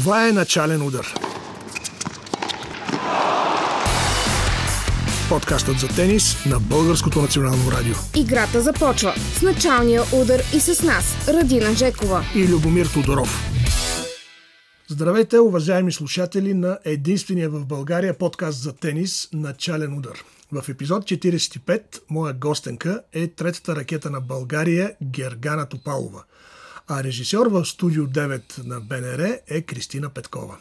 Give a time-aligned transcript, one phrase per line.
[0.00, 1.14] Това е начален удар.
[5.28, 7.94] Подкастът за тенис на Българското национално радио.
[8.16, 13.50] Играта започва с началния удар и с нас, Радина Жекова и Любомир Тодоров.
[14.88, 20.24] Здравейте, уважаеми слушатели на единствения в България подкаст за тенис Начален удар.
[20.52, 26.22] В епизод 45 моя гостенка е третата ракета на България Гергана Топалова–
[26.88, 30.56] а режисьор в студио 9 на БНР е Кристина Петкова.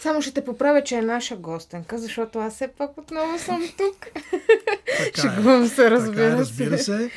[0.00, 4.06] Само ще те поправя, че е наша гостенка, защото аз все пак отново съм тук.
[5.20, 5.68] Шегувам е.
[5.68, 7.10] се, разбира, така е, разбира се.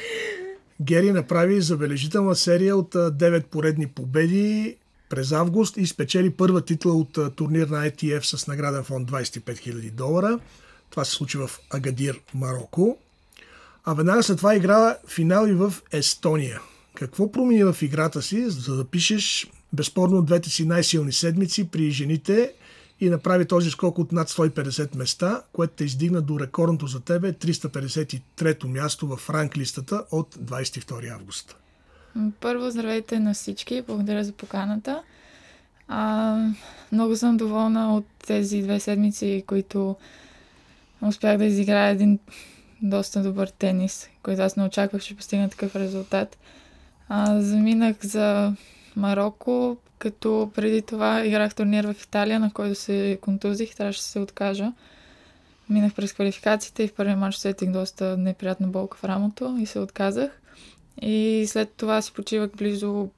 [0.81, 4.75] Гери направи забележителна серия от 9 поредни победи
[5.09, 9.91] през август и спечели първа титла от турнир на ITF с награден фонд 25 000
[9.91, 10.39] долара.
[10.89, 12.97] Това се случи в Агадир, Марокко.
[13.85, 16.61] А веднага след това игра финали в Естония.
[16.93, 22.53] Какво промени в играта си, за да пишеш безспорно двете си най-силни седмици при жените
[22.99, 27.33] и направи този скок от над 150 места, което те издигна до рекордното за тебе
[27.33, 31.55] 353-то място в ранглистата от 22 август.
[32.39, 33.81] Първо, здравейте на всички.
[33.87, 35.03] Благодаря за поканата.
[35.87, 36.37] А,
[36.91, 39.95] много съм доволна от тези две седмици, които
[41.01, 42.19] успях да изиграя един
[42.81, 46.37] доста добър тенис, който аз не очаквах, че постигна такъв резултат.
[47.09, 48.53] А, заминах за
[48.95, 54.19] Марокко, като преди това играх турнир в Италия, на който се контузих, трябваше да се
[54.19, 54.73] откажа.
[55.69, 59.79] Минах през квалификациите и в първия матч сетих доста неприятна болка в рамото и се
[59.79, 60.41] отказах.
[61.01, 63.09] И след това си почивах близо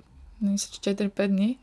[0.43, 1.57] 4-5 дни.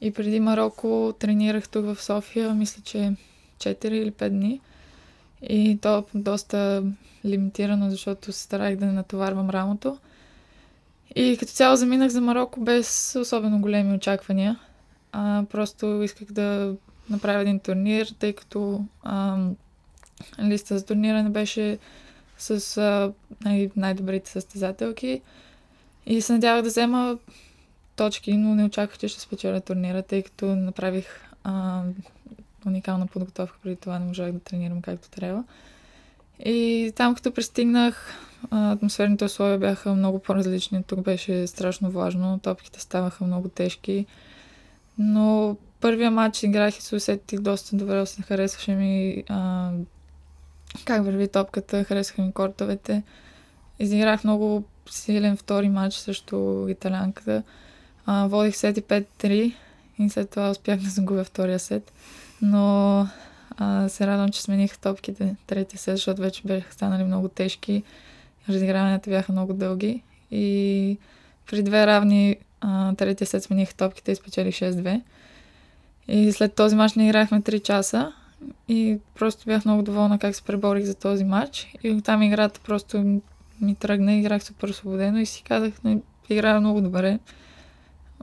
[0.00, 3.12] И преди Марокко тренирах тук в София, мисля, че
[3.58, 4.60] 4 или 5 дни.
[5.42, 6.84] И то доста
[7.24, 9.98] лимитирано, защото се старах да не натоварвам рамото.
[11.16, 14.58] И като цяло заминах за Марокко без особено големи очаквания.
[15.12, 16.74] А, просто исках да
[17.10, 19.36] направя един турнир, тъй като а,
[20.42, 21.78] листа за турнира беше
[22.38, 23.12] с а,
[23.44, 25.20] най- най-добрите състезателки.
[26.06, 27.18] И се надявах да взема
[27.96, 31.06] точки, но не очаквах, че ще спечеля турнира, тъй като направих
[31.44, 31.82] а,
[32.66, 35.44] уникална подготовка преди това, не можах да тренирам както трябва.
[36.38, 38.14] И там, като пристигнах,
[38.50, 40.82] атмосферните условия бяха много по-различни.
[40.82, 44.06] Тук беше страшно важно, топките ставаха много тежки.
[44.98, 49.70] Но първия матч играх и се усетих доста добре, се харесваше ми а,
[50.84, 53.02] как върви топката, харесаха ми кортовете.
[53.78, 57.42] Изиграх много силен втори матч срещу италянката.
[58.06, 59.54] А, водих сет и 5-3
[59.98, 61.92] и след това успях да загубя втория сет.
[62.42, 63.06] Но
[63.62, 67.82] а, се радвам, че смених топките третия сет, защото вече бяха станали много тежки.
[68.48, 70.02] Разиграванията бяха много дълги.
[70.30, 70.98] И
[71.50, 75.02] при две равни а, третия сет смених топките и спечелих 6-2.
[76.08, 78.12] И след този матч не играхме 3 часа.
[78.68, 81.74] И просто бях много доволна как се преборих за този матч.
[81.82, 83.20] И оттам играта просто
[83.60, 85.72] ми тръгна, играх супер освободено и си казах,
[86.28, 87.18] играя много добре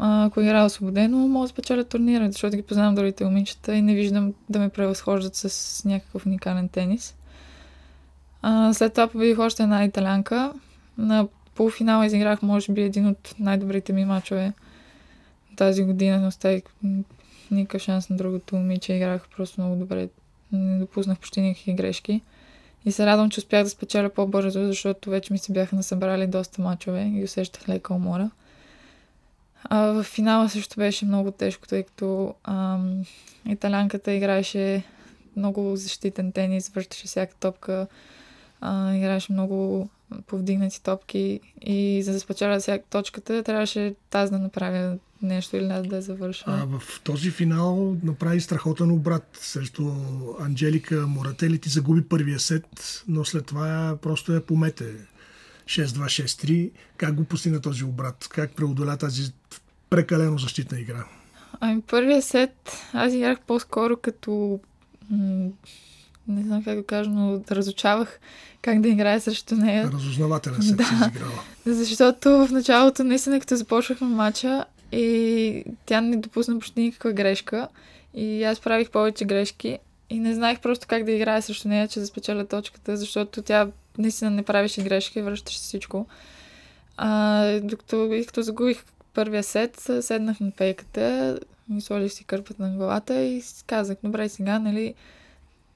[0.02, 4.34] ако играя освободено, мога да спечеля турнира, защото ги познавам другите момичета и не виждам
[4.50, 7.16] да ме превъзхождат с някакъв уникален тенис.
[8.42, 10.54] А, след това победих още една италянка.
[10.98, 14.54] На полуфинала изиграх, може би, един от най-добрите ми мачове
[15.56, 16.18] тази година.
[16.18, 16.64] Не оставих
[17.52, 18.94] никакъв шанс на другото момиче.
[18.94, 20.10] Играх просто много добре.
[20.52, 22.22] Не допуснах почти никакви грешки.
[22.86, 26.62] И се радвам, че успях да спечеля по-бързо, защото вече ми се бяха насъбрали доста
[26.62, 28.30] мачове и усещах лека умора.
[29.64, 33.04] А, в финала също беше много тежко, тъй като ам,
[33.50, 34.84] италянката играеше
[35.36, 37.88] много защитен тенис, връщаше всяка топка,
[38.62, 39.90] а, играеше много
[40.28, 45.96] повдигнати топки и за да спечеля всяка точката, трябваше тази да направя нещо или да
[45.96, 46.44] я завърша.
[46.48, 49.92] А в този финал направи страхотен обрат срещу
[50.40, 51.60] Анджелика Моратели.
[51.60, 54.86] Ти загуби първия сет, но след това просто я помете.
[55.70, 56.72] 6-2-6-3.
[56.98, 58.28] Как го постигна този обрат?
[58.30, 59.32] Как преодоля тази
[59.90, 61.06] прекалено защитна игра?
[61.60, 64.60] Ами първия сет аз играх по-скоро като
[65.10, 65.50] м-
[66.28, 68.20] не знам как да кажа, но разучавах
[68.62, 69.92] как да играя срещу нея.
[69.94, 71.44] Разузнавателен сет да, си изиграла.
[71.66, 77.68] Защото в началото, наистина, като започнахме матча и тя не допусна почти никаква грешка
[78.14, 79.80] и аз правих повече грешки
[80.10, 83.68] и не знаех просто как да играя срещу нея, че да спечеля точката, защото тя
[84.00, 86.06] наистина не правеше грешки, връщаше всичко.
[86.98, 92.78] А, докато, и като загубих първия сет, седнах на пейката, ми сложих си кърпата на
[92.78, 94.94] главата и казах, добре, сега, нали,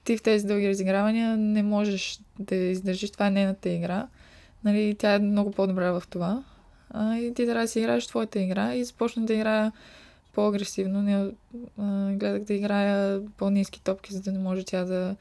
[0.03, 4.07] ти в тези дълги разигравания не можеш да издържиш, това е нейната игра.
[4.63, 6.43] Нали, тя е много по-добра в това.
[6.89, 9.71] А, и ти трябва да си играеш твоята игра и започна да играя
[10.33, 11.01] по-агресивно.
[11.01, 11.31] Не,
[11.77, 15.15] а, гледах да играя по-низки топки, за да не може тя да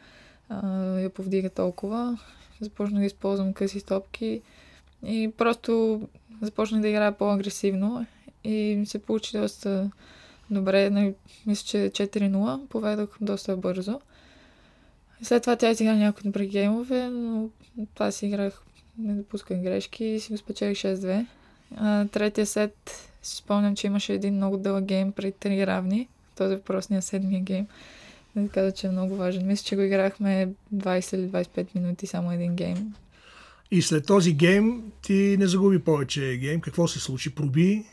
[0.48, 2.18] а, я повдига толкова.
[2.62, 4.40] Започнах да използвам къси топки
[5.06, 6.00] и просто
[6.42, 8.06] започнах да играя по-агресивно
[8.44, 9.90] и се получи доста
[10.50, 10.90] добре.
[10.90, 11.14] Нали,
[11.46, 14.00] мисля, че 4-0 поведох доста бързо.
[15.22, 17.48] След това тя изигра някои добри геймове, но
[17.94, 18.62] това си играх,
[18.98, 21.26] не допусках грешки и си го спечелих 6-2.
[21.76, 26.08] А, третия сет си спомням, че имаше един много дълъг гейм при три равни.
[26.36, 27.66] Този въпросния седмия гейм.
[28.36, 29.46] Да каза, че е много важен.
[29.46, 32.94] Мисля, че го играхме 20 или 25 минути, само един гейм.
[33.70, 36.60] И след този гейм ти не загуби повече гейм.
[36.60, 37.34] Какво се случи?
[37.34, 37.84] Проби?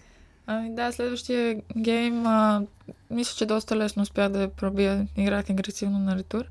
[0.48, 2.66] Ами да, следващия гейм а,
[3.12, 5.08] мисля, че доста лесно успях да пробия.
[5.18, 6.46] Играх агресивно на ретур.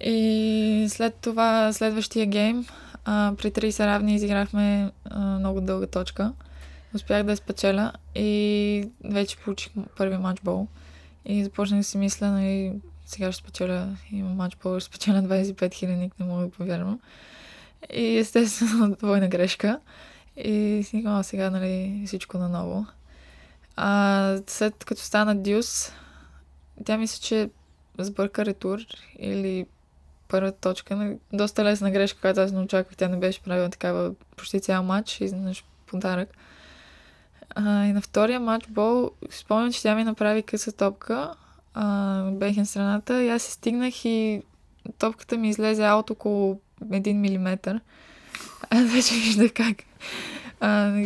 [0.00, 2.66] И след това, следващия гейм,
[3.04, 6.32] а, при 30 равни изиграхме а, много дълга точка.
[6.94, 10.66] Успях да я спечеля и вече получих първи матчбол.
[11.26, 12.72] И започнах да си мисля, нали,
[13.06, 17.00] сега ще спечеля, има матчбол, ще спечеля 25 хиляди, не мога да повярвам.
[17.94, 19.80] И естествено, двойна грешка.
[20.36, 22.86] И си сега, нали, всичко наново.
[23.76, 25.92] А, след като стана Дюс,
[26.84, 27.50] тя мисля, че
[27.98, 28.78] сбърка ретур
[29.18, 29.66] или
[30.28, 31.16] първата точка.
[31.32, 32.96] Доста лесна грешка, която аз не очаквах.
[32.96, 36.28] Тя не беше правила такава почти цял матч и изведнъж подарък.
[37.54, 41.34] А, и на втория матч бол, спомням, че тя ми направи къса топка.
[41.74, 44.42] А, бех страната и аз се стигнах и
[44.98, 47.80] топката ми излезе аут около 1 мм.
[48.70, 49.76] Аз вече виждах как
[50.60, 51.02] а,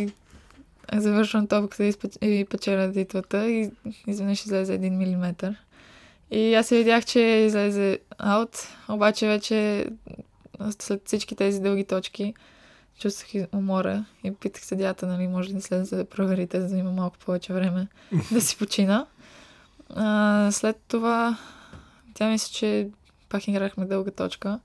[0.93, 3.71] завършвам топката и, и печеля титлата и
[4.07, 5.55] изведнъж излезе 1 мм.
[6.31, 9.87] И аз се видях, че излезе аут, обаче вече
[10.79, 12.33] след всички тези дълги точки
[12.99, 17.17] чувствах умора и питах съдята, нали, може да след да проверите, за да има малко
[17.17, 17.87] повече време
[18.31, 19.05] да си почина.
[19.95, 21.37] А, след това
[22.13, 22.89] тя мисля, че
[23.29, 24.59] пак играхме дълга точка.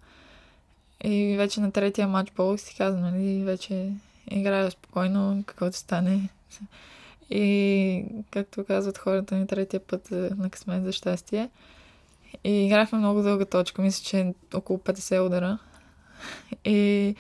[1.05, 3.93] И вече на третия матч бол си каза, нали, вече
[4.31, 6.29] играя спокойно, каквото стане.
[7.31, 11.51] И, както казват хората ми, третия път на късмет за щастие.
[12.45, 15.59] И играхме много дълга точка, мисля, че около 50 удара.
[16.65, 17.15] И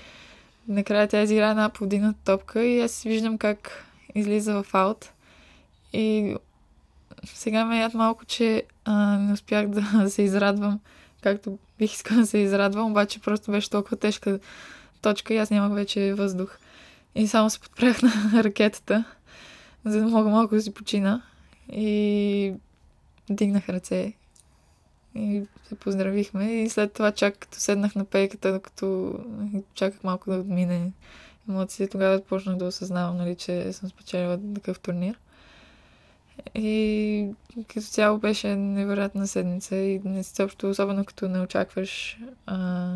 [0.68, 3.84] накрая тя изигра една повдигната топка и аз виждам как
[4.14, 5.12] излиза в аут.
[5.92, 6.36] И
[7.24, 10.80] сега ме яд малко, че а, не успях да се израдвам,
[11.22, 14.38] както бих искала да се израдвам, обаче просто беше толкова тежка
[15.02, 16.58] точка и аз нямах вече въздух.
[17.14, 18.02] И само се подпрях
[18.32, 19.04] на ракетата,
[19.84, 21.22] за да мога малко да си почина.
[21.72, 22.52] И
[23.30, 24.12] дигнах ръце
[25.16, 26.62] и се поздравихме.
[26.62, 29.18] И след това, чак като седнах на пейката, докато
[29.74, 30.92] чаках малко да отмине
[31.48, 35.18] емоции, тогава почнах да осъзнавам, нали, че съм спечелила такъв турнир.
[36.54, 37.28] И
[37.68, 42.90] като цяло беше невероятна седмица и също, особено като не очакваш а,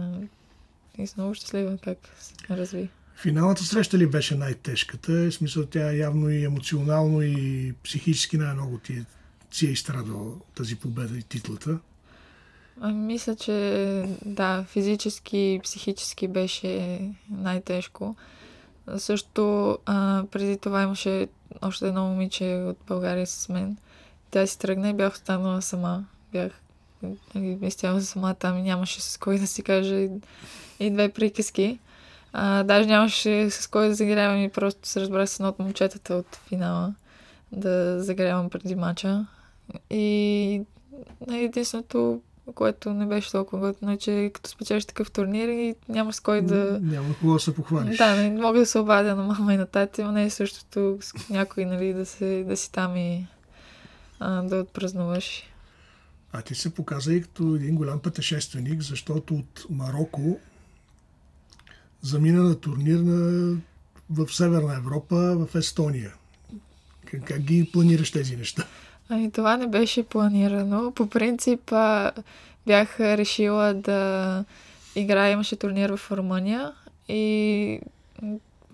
[0.99, 2.89] и съм много щастлива как се разви.
[3.17, 5.13] Финалната среща ли беше най-тежката?
[5.13, 9.05] В смисъл тя явно и емоционално и психически най-много ти,
[9.51, 11.79] си е изстрадала тази победа и титлата.
[12.83, 17.01] Мисля, че да, физически и психически беше
[17.31, 18.17] най-тежко.
[18.97, 21.29] Също а, преди това имаше
[21.63, 23.77] още едно момиче от България с мен.
[24.31, 26.05] Тя си тръгна и бях останала сама.
[26.33, 26.53] Бях
[27.35, 30.11] нали, изцяло сама там и нямаше с кой да си каже и,
[30.81, 31.79] и две приказки.
[32.33, 36.15] А, даже нямаше с кой да загрявам и просто се разбрах с едно от момчетата
[36.15, 36.95] от финала
[37.53, 39.27] да загрявам преди мача.
[39.91, 40.63] И
[41.31, 42.21] единственото
[42.55, 46.79] което не беше толкова готино, че като спечелиш такъв турнир и няма с кой да...
[46.83, 47.97] Няма кого да се похвалиш.
[47.97, 50.99] Да, не мога да се обадя на мама и на тати, но не е същото
[51.01, 53.27] с някой, нали, да, се, да си там и
[54.21, 55.43] а, да отпразнуваш.
[56.33, 60.39] А ти се показа и като един голям пътешественик, защото от Марокко
[62.03, 63.57] замина на турнир на,
[64.11, 66.15] в Северна Европа, в Естония.
[67.05, 68.67] Как, как ги планираш тези неща?
[69.13, 70.93] Ами това не беше планирано.
[70.93, 71.73] По принцип
[72.67, 74.45] бях решила да
[74.95, 76.73] играя, имаше турнир в Румъния
[77.09, 77.81] и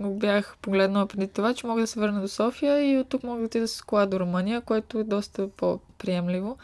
[0.00, 3.38] бях погледнала преди това, че мога да се върна до София и от тук мога
[3.38, 6.56] да отида с кола до Румъния, което е доста по-приемливо.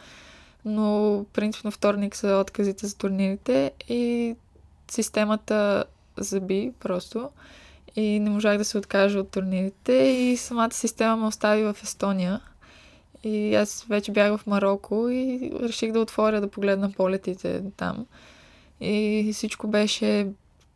[0.65, 4.35] Но принципно вторник са отказите за турнирите и
[4.91, 5.83] системата
[6.17, 7.29] заби просто
[7.95, 12.41] и не можах да се откажа от турнирите и самата система ме остави в Естония
[13.23, 18.05] и аз вече бях в Марокко и реших да отворя да погледна полетите там.
[18.81, 20.27] И всичко беше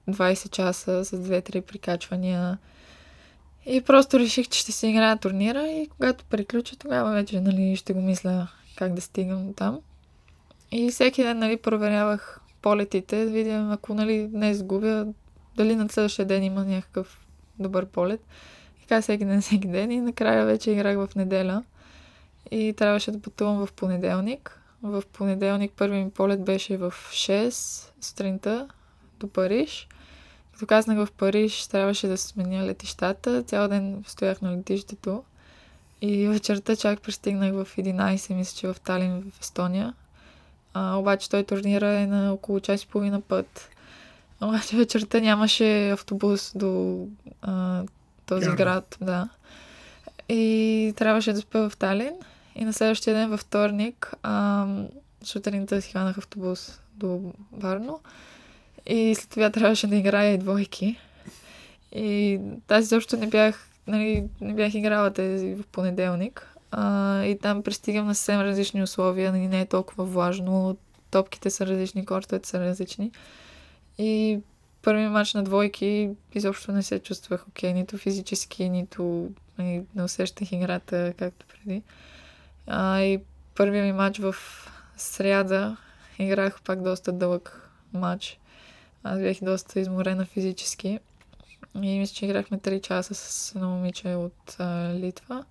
[0.09, 2.57] 20 часа с 2-3 прикачвания.
[3.65, 7.93] И просто реших, че ще се играя турнира и когато приключа, тогава вече нали, ще
[7.93, 9.79] го мисля как да стигам там.
[10.71, 15.05] И всеки ден нали, проверявах полетите, да видя ако нали, днес губя,
[15.57, 17.25] дали на следващия ден има някакъв
[17.59, 18.21] добър полет.
[18.77, 21.63] И така всеки ден, всеки ден и накрая вече играх в неделя.
[22.51, 24.61] И трябваше да пътувам в понеделник.
[24.83, 27.51] В понеделник първи ми полет беше в 6
[28.01, 28.67] сутринта
[29.19, 29.87] до Париж.
[30.53, 33.43] Като казнах в Париж, трябваше да сменя летищата.
[33.43, 35.23] Цял ден стоях на летището.
[36.01, 39.93] И вечерта чак пристигнах в 11, мисля, че в Талин, в Естония.
[40.73, 43.69] А, обаче той турнира е на около час и половина път.
[44.41, 47.05] Обаче вечерта нямаше автобус до
[47.41, 47.83] а,
[48.25, 49.29] този град, да.
[50.29, 52.13] И трябваше да спя в Талин.
[52.57, 54.13] И на следващия ден, във вторник,
[55.23, 57.99] сутринта си хванах автобус до Варно.
[58.85, 60.99] И след това трябваше да играя и двойки.
[61.91, 66.53] И тази също не бях, нали, не бях играла тези в понеделник.
[66.71, 70.77] А, и там пристигам на съвсем различни условия, нали, не е толкова влажно,
[71.11, 73.11] топките са различни, кортовете са различни.
[73.97, 74.39] И
[74.81, 80.51] първи матч на двойки изобщо не се чувствах окей, нито физически, нито нали, не усещах
[80.51, 81.81] играта както преди.
[82.67, 83.19] А, и
[83.55, 84.35] първият ми матч в
[84.97, 85.77] сряда
[86.19, 88.39] играх пак доста дълъг матч.
[89.03, 90.99] Аз бях доста изморена физически.
[91.75, 95.45] И мисля, че играхме 3 часа с едно момиче от а, Литва.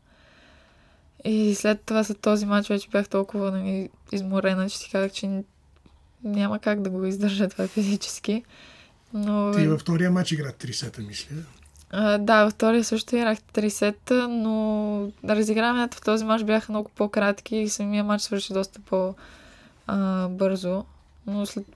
[1.25, 5.43] И след това, след този матч, вече бях толкова нали, изморена, че си казах, че
[6.25, 8.45] няма как да го издържа това физически.
[9.15, 9.53] Но...
[9.57, 11.37] Ти във втория матч игра 3 сета, мисля.
[11.99, 16.91] А, да, във втория също играх 3 сета, но разиграванията в този матч бяха много
[16.97, 20.85] по-кратки и самия матч свърши доста по-бързо.
[21.27, 21.67] Но след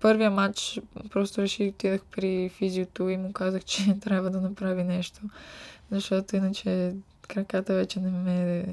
[0.00, 5.20] първия матч просто реших, отидах при физиото и му казах, че трябва да направи нещо,
[5.90, 6.94] защото иначе
[7.28, 8.64] краката вече не ме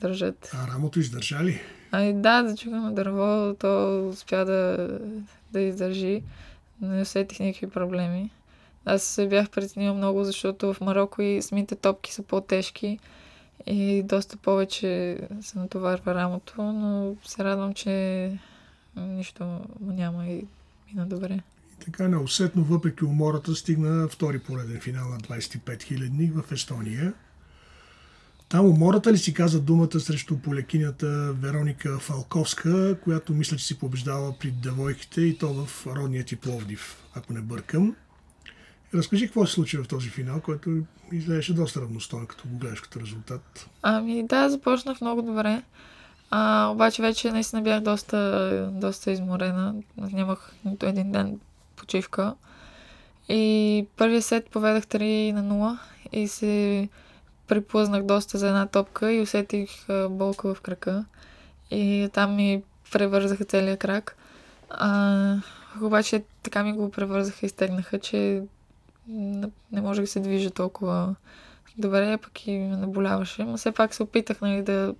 [0.00, 0.50] държат.
[0.54, 1.60] А рамото издържа ли?
[1.92, 4.88] Ами да, да чукам на дърво, то успя да,
[5.52, 6.22] да издържи.
[6.80, 8.30] Не усетих никакви проблеми.
[8.90, 12.98] Аз се бях притеснила много, защото в Марокко и самите топки са по-тежки
[13.66, 18.32] и доста повече се натоварва рамото, но се радвам, че
[18.96, 20.46] нищо няма и
[20.88, 21.40] мина добре.
[21.72, 27.14] И така неусетно, въпреки умората, стигна втори пореден финал на 25 хилядник в Естония.
[28.48, 34.34] Там умората ли си каза думата срещу полекинята Вероника Фалковска, която мисля, че си побеждава
[34.40, 37.96] при девойките и то в родния ти Пловдив, ако не бъркам.
[38.94, 40.70] Разкажи какво се случи в този финал, който
[41.12, 43.68] изглеждаше доста равностойно, като го гледаш като резултат.
[43.82, 45.62] Ами да, започнах много добре.
[46.30, 49.74] А, обаче вече наистина бях доста, доста изморена.
[49.96, 51.40] Нямах нито един ден
[51.76, 52.34] почивка.
[53.28, 55.78] И първия сет поведах 3 на 0
[56.12, 56.88] и се
[57.46, 59.70] приплъзнах доста за една топка и усетих
[60.10, 61.04] болка в крака.
[61.70, 64.16] И там ми превързаха целия крак.
[64.70, 65.36] А,
[65.82, 68.42] обаче така ми го превързаха и стегнаха, че
[69.08, 71.14] не, можех да се движа толкова
[71.78, 73.44] добре, пък и ме наболяваше.
[73.44, 74.94] Но все пак се опитах нали, да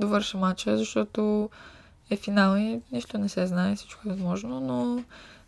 [0.00, 1.50] довърша матча, защото
[2.10, 5.02] е финал и нищо не се знае, всичко е възможно, но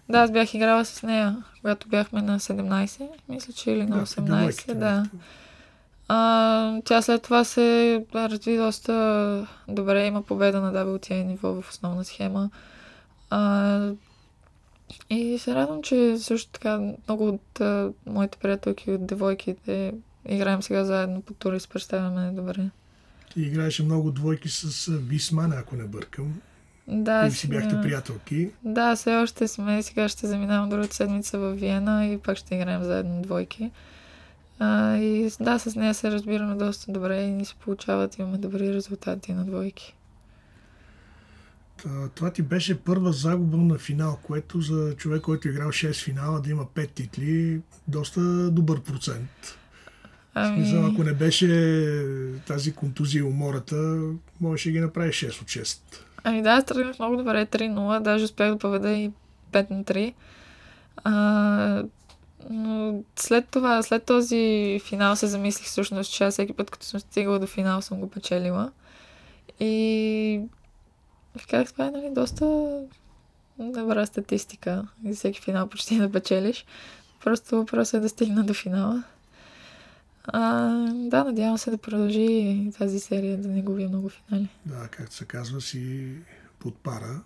[0.08, 4.74] да, аз бях играла с нея, когато бяхме на 17, мисля, че или на 18,
[4.74, 5.04] да.
[6.08, 12.04] А, тя след това се разви доста добре, има победа на WTA ниво в основна
[12.04, 12.50] схема.
[13.30, 13.90] А,
[15.10, 16.78] и се радвам, че също така
[17.08, 19.94] много от а, моите приятелки от девойките
[20.28, 22.70] играем сега заедно по тура и се представяме добре.
[23.32, 26.40] Ти играеше много двойки с Висмана, ако не бъркам.
[26.88, 28.50] Да, и си бяхте приятелки.
[28.64, 29.82] Да, все още сме.
[29.82, 33.70] Сега ще заминавам другата седмица в Виена и пак ще играем заедно двойки.
[34.58, 38.74] А, и да, с нея се разбираме доста добре и ни се получават, имаме добри
[38.74, 39.94] резултати на двойки.
[42.14, 46.40] Това ти беше първа загуба на финал, което за човек, който е играл 6 финала,
[46.40, 49.58] да има 5 титли, доста добър процент.
[50.34, 50.56] Ами...
[50.56, 52.04] Смисъл, ако не беше
[52.46, 54.02] тази контузия и умората,
[54.40, 55.78] можеше да ги направи 6 от 6.
[56.24, 59.10] Ами да, тръгнах много добре 3-0, даже успях да поведа и
[59.52, 60.14] 5 на 3.
[61.04, 61.84] А,
[62.50, 67.00] но след това, след този финал се замислих всъщност, че аз всеки път, като съм
[67.00, 68.72] стигала до финал, съм го печелила.
[69.60, 70.40] И
[71.50, 72.70] казах, това е нали, доста
[73.58, 74.88] добра статистика.
[75.04, 76.64] И всеки финал почти да печелиш.
[77.24, 79.04] Просто въпросът е да стигна до финала.
[80.24, 84.48] А, да, надявам се да продължи тази серия, да не губя много финали.
[84.66, 86.08] Да, както се казва, си
[86.58, 87.20] под пара.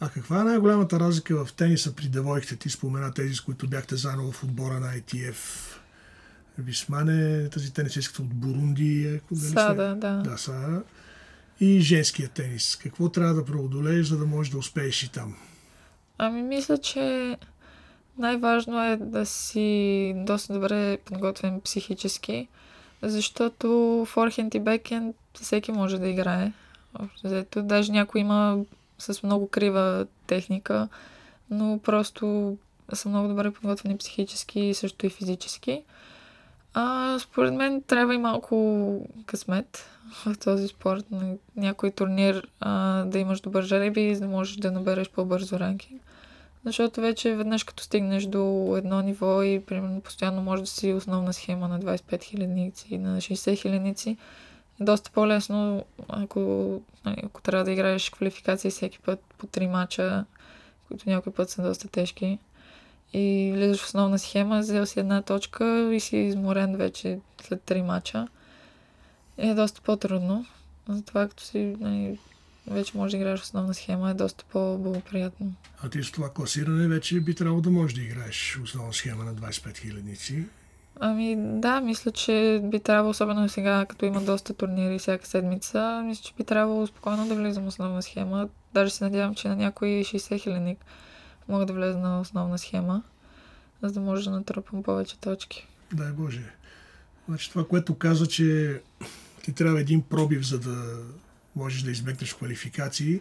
[0.00, 2.56] А каква е най-голямата разлика в тениса при девойките?
[2.56, 5.36] Ти спомена тези, с които бяхте заедно в отбора на ITF.
[6.58, 9.20] Висмане, тази тенисистката от Бурунди.
[9.32, 10.16] Е, Сада, да.
[10.16, 10.82] Да, Сада.
[11.60, 12.76] И женския тенис.
[12.76, 15.36] Какво трябва да преодолееш, за да можеш да успееш и там?
[16.18, 17.36] Ами мисля, че
[18.18, 22.48] най-важно е да си доста добре подготвен психически,
[23.02, 26.52] защото форхенд и бекенд всеки може да играе.
[27.24, 28.64] Зато даже някой има
[28.98, 30.88] с много крива техника,
[31.50, 32.56] но просто
[32.92, 35.82] са много добре подготвени психически и също и физически.
[36.78, 39.86] А, според мен трябва и малко късмет
[40.26, 41.10] в този спорт.
[41.10, 46.02] На някой турнир а, да имаш добър жреби, за да можеш да набереш по-бързо ранкинг.
[46.64, 51.32] Защото вече веднъж като стигнеш до едно ниво и примерно постоянно може да си основна
[51.32, 54.16] схема на 25 хилядници, на 60 хилядници,
[54.80, 56.40] е доста по-лесно, ако,
[57.04, 60.24] нали, ако трябва да играеш квалификации всеки път по три мача,
[60.88, 62.38] които някой път са доста тежки.
[63.12, 67.82] И влизаш в основна схема, взел си една точка и си изморен вече след три
[67.82, 68.28] мача.
[69.38, 70.46] Е доста по-трудно.
[70.88, 72.18] Затова като си нали,
[72.66, 75.52] вече можеш да играеш основна схема, е доста по-благоприятно.
[75.82, 79.34] А ти с това класиране вече би трябвало да можеш да играеш основна схема на
[79.34, 80.44] 25 хилядници.
[81.00, 86.22] Ами да, мисля, че би трябвало, особено сега, като има доста турнири всяка седмица, мисля,
[86.22, 88.48] че би трябвало спокойно да влизам основна схема.
[88.74, 90.78] Даже се надявам, че на някой 60 хиляник
[91.48, 93.02] мога да влеза на основна схема,
[93.82, 95.66] за да може да натрупам повече точки.
[95.92, 96.52] Дай Боже.
[97.28, 98.80] Значи това, което каза, че
[99.44, 101.04] ти трябва един пробив, за да
[101.56, 103.20] можеш да измекнеш квалификации.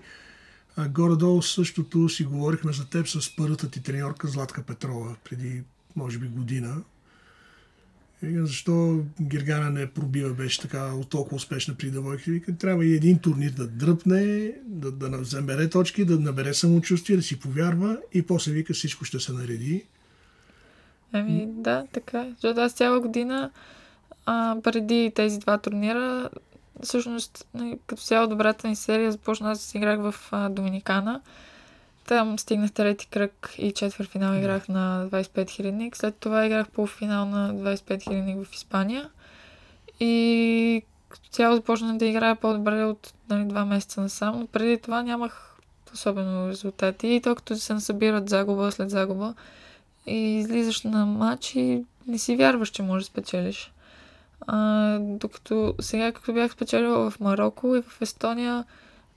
[0.78, 5.64] А горе-долу същото си говорихме за теб с първата ти треньорка Златка Петрова преди,
[5.96, 6.84] може би, година.
[8.24, 12.32] Защо Гергана не пробива, беше така толкова успешна при девойките.
[12.32, 17.24] Вика, трябва и един турнир да дръпне, да, да вземе точки, да набере самочувствие, да
[17.24, 19.86] си повярва и после вика всичко ще се нареди.
[21.12, 22.28] Ами да, така.
[22.30, 23.52] Защото аз цяла година
[24.26, 26.30] а, преди тези два турнира
[26.84, 31.22] всъщност, нали, като цяло добрата ни серия започна аз играх в а, Доминикана.
[32.08, 35.98] Там стигнах трети кръг и четвър финал играх на 25 хилядник.
[35.98, 39.10] След това играх полуфинал на 25 хилядник в Испания.
[40.00, 45.04] И като цяло започнах да играя по-добре от нали, два месеца насам, но преди това
[45.04, 45.56] нямах
[45.94, 47.08] особено резултати.
[47.08, 49.34] И то като се насъбират загуба след загуба
[50.06, 53.72] и излизаш на матч и не си вярваш, че можеш да спечелиш.
[54.48, 58.66] А, докато сега, като бях спечелила в Марокко и в Естония,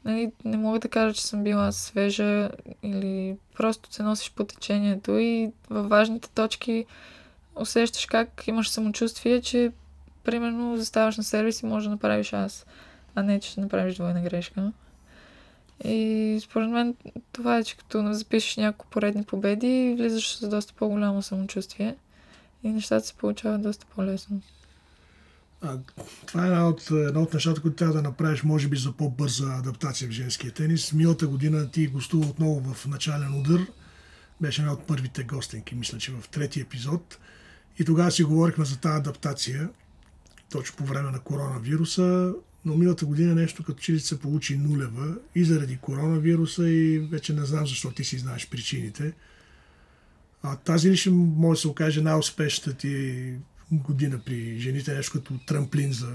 [0.05, 2.51] нали, не мога да кажа, че съм била свежа
[2.83, 6.87] или просто се носиш по течението и във важните точки
[7.55, 9.73] усещаш как имаш самочувствие, че
[10.25, 12.67] примерно заставаш на сервис и може да направиш аз,
[13.15, 14.73] а не, че ще направиш двойна грешка.
[15.85, 16.95] И според мен
[17.33, 21.97] това е, че като запишеш няколко поредни победи, влизаш с доста по-голямо самочувствие
[22.65, 24.41] и нещата се получават доста по-лесно.
[25.61, 25.79] А,
[26.27, 29.55] това е една от, една от нещата, които трябва да направиш, може би, за по-бърза
[29.59, 30.93] адаптация в женския тенис.
[30.93, 33.67] Милата година ти гостува отново в начален удар.
[34.41, 37.19] Беше една от първите гостенки, мисля, че в трети епизод.
[37.79, 39.69] И тогава си говорихме за тази адаптация,
[40.51, 42.35] точно по време на коронавируса.
[42.65, 47.33] Но миналата година нещо като че ли се получи нулева и заради коронавируса и вече
[47.33, 49.13] не знам защо ти си знаеш причините.
[50.43, 53.35] А тази ли ще може да се окаже най-успешната ти
[53.73, 56.13] година при жените, нещо като трамплин за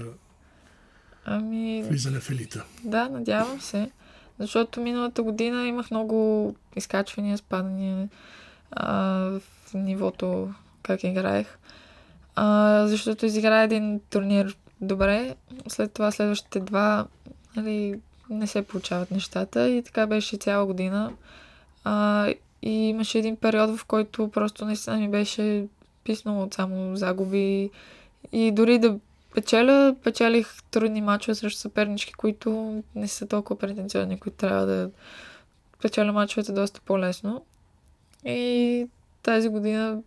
[1.24, 1.82] ами...
[1.82, 2.64] влизане в елита.
[2.84, 3.90] Да, надявам се.
[4.38, 8.08] Защото миналата година имах много изкачвания, спадания
[8.70, 8.94] а,
[9.66, 11.58] в нивото, как играех.
[12.36, 15.34] А, защото изигра един турнир добре,
[15.68, 17.06] след това следващите два
[17.56, 21.12] нали, не се получават нещата и така беше цяла година.
[21.84, 22.28] А,
[22.62, 25.66] и имаше един период, в който просто наистина ми беше
[26.04, 27.70] писнало от само загуби.
[28.32, 28.98] И дори да
[29.34, 34.90] печеля, печелих трудни мачове срещу съпернички, които не са толкова претенциозни, които трябва да
[35.82, 37.44] печеля мачовете доста по-лесно.
[38.24, 38.86] И
[39.22, 40.02] тази година,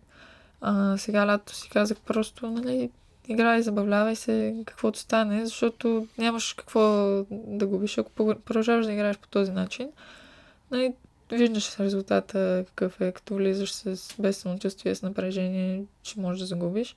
[0.60, 2.90] а, сега лято си казах просто, нали,
[3.28, 6.80] играй, забавлявай се, каквото стане, защото нямаш какво
[7.30, 8.10] да губиш, ако
[8.44, 9.88] продължаваш да играеш по този начин.
[10.70, 10.94] Нали,
[11.36, 16.96] виждаш резултата какъв е, като влизаш с без самочувствие, с напрежение, че можеш да загубиш.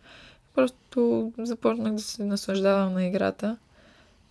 [0.55, 3.57] Просто започнах да се наслаждавам на играта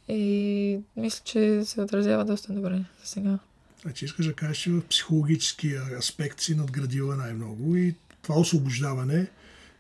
[0.08, 3.38] и мисля, че се отразява доста добре за сега.
[3.82, 9.26] Значи искаш да кажеш, че в психологически аспект си надградила най-много и това освобождаване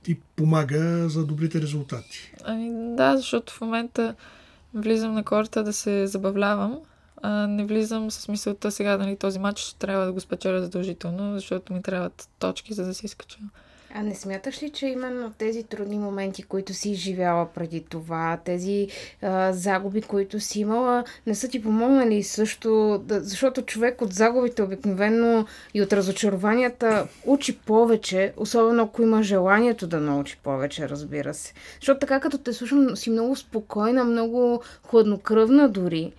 [0.02, 2.32] ти помага за добрите резултати.
[2.44, 4.14] Ами да, защото в момента
[4.74, 6.78] влизам на корта да се забавлявам,
[7.22, 11.34] а, не влизам с мисълта сега, нали, този матч ще трябва да го спечеля задължително,
[11.34, 13.38] защото ми трябват точки, за да се изкача.
[13.94, 18.88] А не смяташ ли, че именно тези трудни моменти, които си изживяла преди това, тези
[19.22, 24.62] а, загуби, които си имала, не са ти помогнали също, да, защото човек от загубите
[24.62, 31.54] обикновено и от разочарованията учи повече, особено ако има желанието да научи повече, разбира се.
[31.80, 36.12] Защото така като те слушам, си много спокойна, много хладнокръвна дори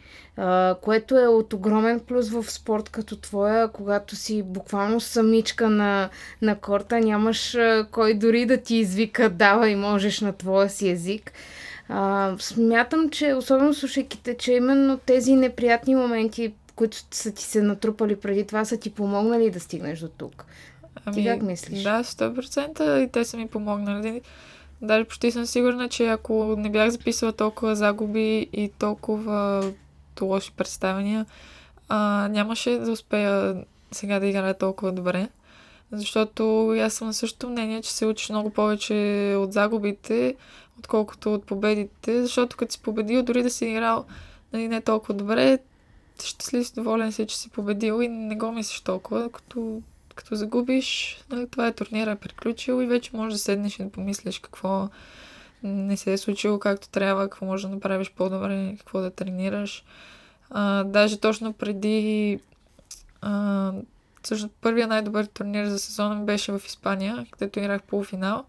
[0.44, 6.10] а, което е от огромен плюс в спорт като твоя, когато си буквално самичка на,
[6.42, 10.90] на корта, нямаш а, кой дори да ти извика дава и можеш на твоя си
[10.90, 11.34] език.
[11.90, 17.62] А, смятам, че особено слушайки те, че именно тези неприятни моменти, които са ти се
[17.62, 20.46] натрупали преди това, са ти помогнали да стигнеш до тук.
[21.06, 21.84] Ами, ти как мислиш?
[21.84, 24.22] Да, 100% и те са ми помогнали.
[24.82, 29.72] Даже почти съм сигурна, че ако не бях записала толкова загуби и толкова
[30.22, 31.26] лоши представения,
[31.90, 35.30] а, нямаше да успея сега да играя толкова добре.
[35.92, 38.94] Защото аз съм на същото мнение, че се учиш много повече
[39.38, 40.36] от загубите,
[40.80, 44.06] отколкото от победите, защото като си победил, дори да си играл
[44.54, 45.60] нали, не толкова добре,
[46.24, 49.82] щастлив си, доволен си, че си победил и не го мислиш толкова, като,
[50.16, 53.90] като загубиш, нали, това е турнира, е приключил и вече можеш да седнеш и да
[53.90, 54.90] помислиш какво
[55.64, 59.84] не се е случило както трябва, какво можеш да направиш по-добре, какво да тренираш.
[60.50, 62.40] А, даже точно преди
[63.22, 63.72] а,
[64.24, 68.46] също първия най-добър турнир за сезона беше в Испания, където играх полуфинал.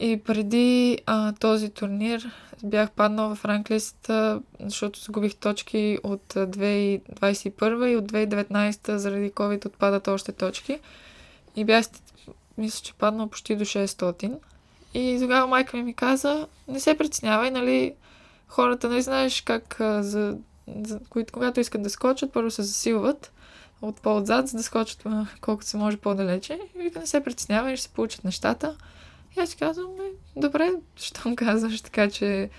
[0.00, 2.30] И преди а, този турнир
[2.64, 10.08] бях паднал в ранглистата, защото загубих точки от 2021 и от 2019 заради COVID отпадат
[10.08, 10.80] още точки.
[11.56, 11.86] И бях,
[12.58, 14.38] мисля, че паднал почти до 600.
[14.94, 17.94] И тогава майка ми ми каза, не се притеснявай, нали,
[18.48, 20.36] хората, нали знаеш как за,
[20.82, 23.32] за, които, когато искат да скочат, първо се засилват
[23.82, 25.04] от по-отзад, за да скочат
[25.40, 26.58] колкото се може по-далече.
[26.74, 28.76] И вика, не се притеснявай, ще се получат нещата.
[29.36, 29.90] И аз казвам,
[30.36, 32.50] добре, щом казваш така, че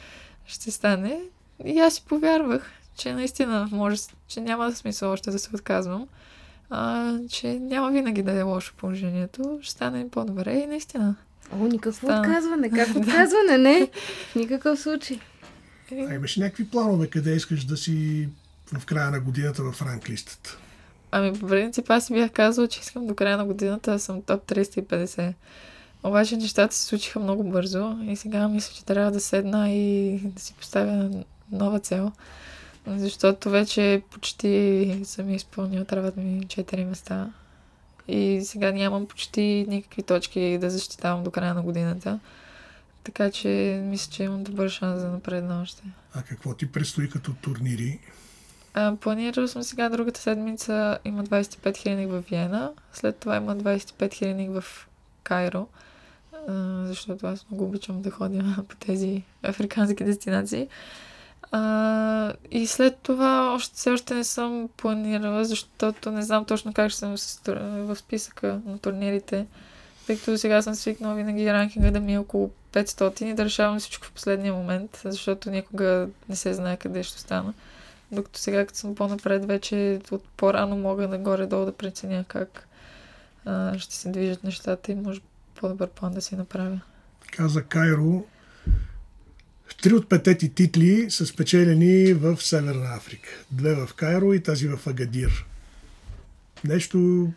[0.46, 1.20] ще стане.
[1.66, 6.08] И аз си повярвах, че наистина може, че няма смисъл още да се отказвам.
[6.70, 9.60] А, че няма винаги да е лошо положението.
[9.62, 11.16] Ще стане по-добре и наистина.
[11.54, 12.20] О, никакво Стана.
[12.20, 12.70] отказване.
[12.70, 13.58] Как отказване?
[13.58, 13.88] Не,
[14.32, 15.20] в никакъв случай.
[15.92, 18.30] А имаш някакви планове къде искаш да си
[18.74, 20.58] в края на годината в ранглистата?
[21.12, 24.22] Ами, по принцип, аз си бях казала, че искам до края на годината да съм
[24.22, 25.34] топ 350.
[26.04, 30.42] Обаче нещата се случиха много бързо и сега мисля, че трябва да седна и да
[30.42, 31.10] си поставя
[31.52, 32.12] нова цел.
[32.88, 37.30] Защото вече почти съм изпълнил, трябва да ми 4 места.
[38.08, 42.20] И сега нямам почти никакви точки да защитавам до края на годината.
[43.04, 45.84] Така че мисля, че имам добър шанс за напредна още.
[46.14, 48.00] А какво ти предстои като турнири?
[48.74, 50.98] А, планирал съм сега другата седмица.
[51.06, 52.72] Има 25 хиляди в Виена.
[52.94, 54.64] След това има 25 хиляди в
[55.24, 55.68] Кайро.
[56.48, 60.68] А, защото аз много обичам да ходя по тези африкански дестинации.
[61.52, 66.90] А, и след това още все още не съм планирала, защото не знам точно как
[66.90, 67.16] ще съм
[67.86, 69.46] в списъка на турнирите.
[70.08, 73.80] Тъй като сега съм свикнала винаги ранкинга да ми е около 500 и да решавам
[73.80, 77.54] всичко в последния момент, защото никога не се знае къде ще стана.
[78.12, 82.68] Докато сега, като съм по-напред, вече от по-рано мога нагоре-долу да преценя как
[83.46, 85.22] а, ще се движат нещата и може
[85.56, 86.80] по-добър план да си направя.
[87.32, 88.24] Каза Кайро,
[89.82, 93.30] Три от петети титли са спечелени в Северна Африка.
[93.52, 95.46] Две в Кайро и тази в Агадир.
[96.64, 97.28] Нещо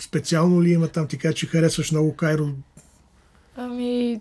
[0.00, 1.08] специално ли има там?
[1.08, 2.48] Ти кажа, че харесваш много Кайро.
[3.56, 4.20] Ами,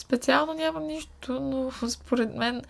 [0.00, 2.62] специално няма нищо, но според мен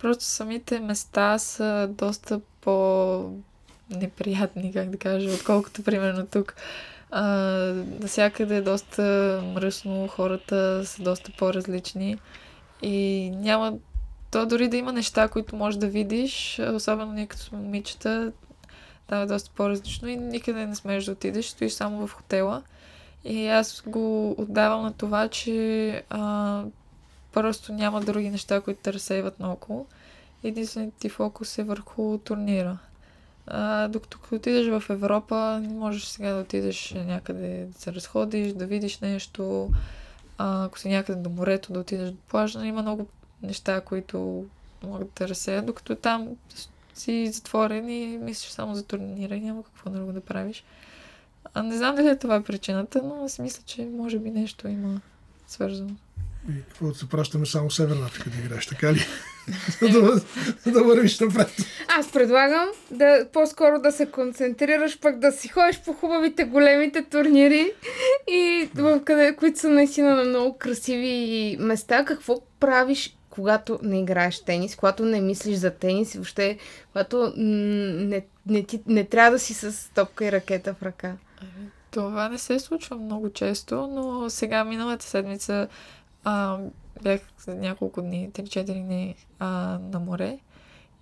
[0.00, 6.54] просто самите места са доста по-неприятни, как да кажа, отколкото примерно тук.
[7.10, 7.22] А,
[8.00, 9.02] насякъде е доста
[9.54, 12.18] мръсно, хората са доста по-различни.
[12.82, 13.78] И няма
[14.30, 18.32] то дори да има неща, които можеш да видиш, особено ние като момичета,
[19.06, 22.62] там е доста по-различно и никъде не смееш да отидеш, стоиш само в хотела.
[23.24, 26.62] И аз го отдавам на това, че а,
[27.32, 29.86] просто няма други неща, които те разсейват наоколо.
[30.44, 32.78] Единственият ти фокус е върху турнира.
[33.46, 38.52] А, докато като отидеш в Европа, не можеш сега да отидеш някъде да се разходиш,
[38.52, 39.70] да видиш нещо,
[40.38, 43.06] а, ако си някъде до морето, да отидеш до плажа, има много
[43.42, 44.46] неща, които
[44.82, 46.28] могат да разсеят, докато там
[46.94, 50.64] си затворен и мислиш само за турнира и няма какво друго да правиш.
[51.54, 55.00] А не знам дали е това причината, но аз мисля, че може би нещо има
[55.46, 55.96] свързано.
[56.48, 59.06] И какво да се пращаме само Северна Африка да играеш, така ли?
[59.92, 60.20] да,
[60.66, 61.48] да вървиш напред.
[61.88, 67.72] Аз предлагам да по-скоро да се концентрираш, пък да си ходиш по хубавите големите турнири
[68.28, 72.04] и в къде, които са наистина на много красиви места.
[72.04, 76.58] Какво правиш когато не играеш тенис, когато не мислиш за тенис, въобще,
[76.92, 81.12] когато не, не, ти, не трябва да си с топка и ракета в ръка.
[81.90, 85.68] Това не се случва много често, но сега миналата седмица
[86.24, 86.58] а,
[87.02, 90.38] бях за няколко дни, 3-4 дни а, на море.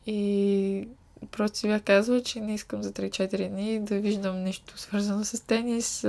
[0.06, 0.88] И
[1.30, 5.46] просто си бях казала, че не искам за 3-4 дни да виждам нещо свързано с
[5.46, 6.06] тенис,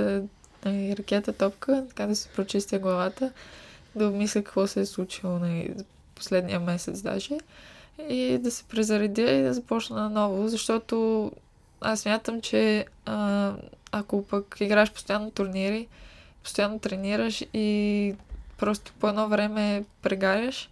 [0.66, 3.32] и ракета, топка, така да се прочистя главата,
[3.96, 5.74] да обмисля какво се е случило нали,
[6.14, 7.38] последния месец даже
[8.08, 11.32] и да се презаредя и да започна наново, защото
[11.80, 13.52] аз смятам, че а,
[13.92, 15.88] ако пък играеш постоянно турнири,
[16.42, 18.14] постоянно тренираш и
[18.64, 20.70] просто по едно време прегаряш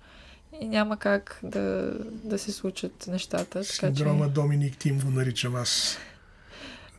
[0.60, 3.64] и няма как да, да се случат нещата.
[3.64, 4.32] Синдрома че...
[4.32, 5.98] Доминик Тим го наричам аз.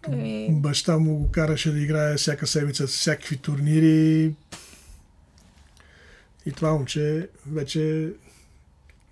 [0.08, 0.50] Ами...
[0.52, 4.34] Баща му го караше да играе всяка седмица всякакви турнири.
[6.46, 8.14] И това момче вече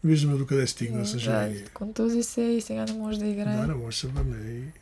[0.04, 1.60] виждаме докъде стигна, съжаление.
[1.60, 3.58] Да, контузи се и сега не може да играе.
[3.58, 4.74] Да, не може да се върне.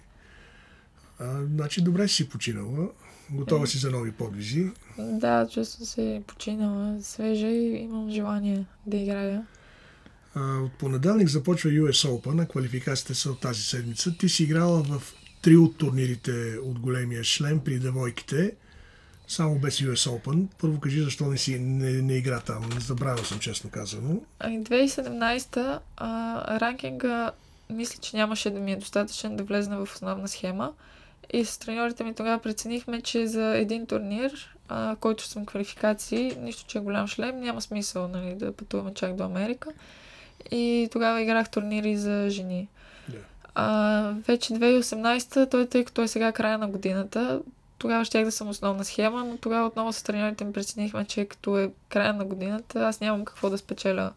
[1.19, 2.89] А, значи добре си починала.
[3.31, 4.71] Готова си за нови подвизи.
[4.97, 9.45] Да, чувствам се починала, свежа и имам желание да играя.
[10.35, 14.17] А, от понеделник започва US Open, на квалификациите са от тази седмица.
[14.17, 15.01] Ти си играла в
[15.41, 18.55] три от турнирите от големия шлем при девойките,
[19.27, 20.47] само без US Open.
[20.61, 22.69] Първо кажи защо не, си, не, не игра там.
[22.73, 24.21] Не забравя съм, честно казано.
[24.41, 27.31] 2017 а, ранкинга
[27.69, 30.73] мисля, че нямаше да ми е достатъчен да влезна в основна схема.
[31.33, 36.65] И с треньорите ми тогава преценихме, че за един турнир, а, който съм квалификации, нищо,
[36.67, 39.69] че е голям шлем, няма смисъл нали, да пътуваме чак до Америка.
[40.51, 42.67] И тогава играх турнири за жени.
[43.11, 43.15] Yeah.
[43.55, 47.41] А, вече 2018, той, тъй като е сега края на годината,
[47.77, 51.57] тогава щях да съм основна схема, но тогава отново с треньорите ми преценихме, че като
[51.57, 54.11] е края на годината, аз нямам какво да спечеля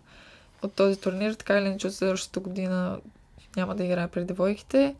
[0.62, 2.98] от този турнир, така или иначе от следващата година
[3.56, 4.94] няма да играя при девойките.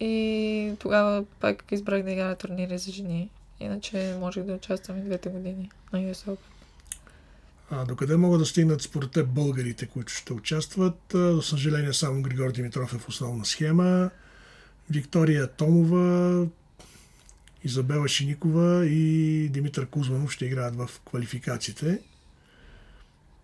[0.00, 3.30] И тогава пак избрах да играя турнири за жени.
[3.60, 6.36] Иначе можех да участвам и двете години на US Open.
[7.70, 10.98] А докъде могат да стигнат според теб българите, които ще участват?
[11.12, 14.10] За съжаление само Григор Димитров е в основна схема.
[14.90, 16.46] Виктория Томова,
[17.64, 22.00] Изабела Шиникова и Димитър Кузманов ще играят в квалификациите.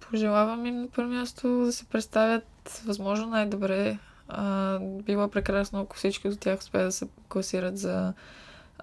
[0.00, 6.28] Пожелавам им на първо място да се представят възможно най-добре а, било прекрасно, ако всички
[6.28, 8.12] от тях успеят да се класират за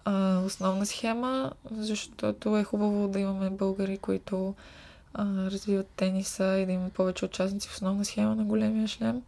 [0.06, 4.56] а, основна схема, защото е хубаво да имаме българи, които
[5.13, 9.21] а, развиват тениса и да има повече участници в основна схема на големия шлем.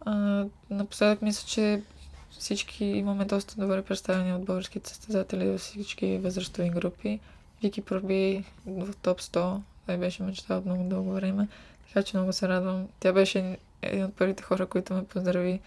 [0.00, 1.82] А, напоследък мисля, че
[2.30, 7.20] всички имаме доста добре представени от българските състезатели във всички възрастови групи.
[7.62, 9.60] Вики проби в топ 100.
[9.86, 11.48] Той беше мечта от много дълго време.
[11.88, 12.88] Така че много се радвам.
[13.00, 15.60] Тя беше един от първите хора, които ме поздрави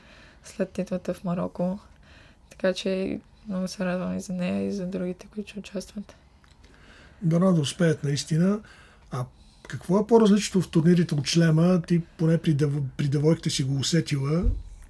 [0.44, 1.80] след титлата в Марокко.
[2.50, 6.16] Така че много се радвам и за нея, и за другите, които ще участват.
[7.22, 8.60] Дано да успеят наистина.
[9.12, 9.26] А
[9.68, 11.82] какво е по-различно в турнирите от члема?
[11.82, 12.74] Ти поне при, дъв...
[12.98, 14.44] при девойките си го усетила.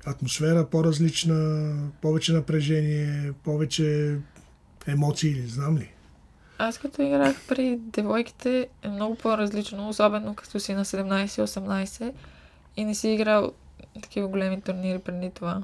[0.06, 4.18] Атмосфера по-различна, повече напрежение, повече
[4.88, 5.92] емоции, знам ли?
[6.58, 12.14] Аз като играх при девойките е много по-различно, особено като си на 17-18
[12.78, 13.52] и не си играл
[14.02, 15.64] такива големи турнири преди това.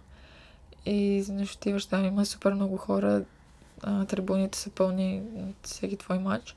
[0.86, 3.22] И изведнъж отиваш там, има супер много хора,
[3.84, 6.56] а, трибуните са пълни от всеки твой матч.